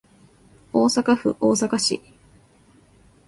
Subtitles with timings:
[0.73, 2.01] 大阪府大阪市